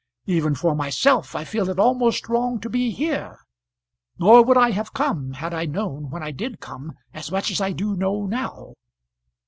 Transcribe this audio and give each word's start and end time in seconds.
Even 0.25 0.55
for 0.55 0.73
myself, 0.73 1.35
I 1.35 1.43
feel 1.43 1.69
it 1.69 1.77
almost 1.77 2.27
wrong 2.27 2.59
to 2.61 2.71
be 2.71 2.89
here; 2.89 3.37
nor 4.17 4.43
would 4.43 4.57
I 4.57 4.71
have 4.71 4.95
come 4.95 5.33
had 5.33 5.53
I 5.53 5.65
known 5.67 6.09
when 6.09 6.23
I 6.23 6.31
did 6.31 6.59
come 6.59 6.93
as 7.13 7.31
much 7.31 7.51
as 7.51 7.61
I 7.61 7.71
do 7.71 7.95
know 7.95 8.25
now." 8.25 8.73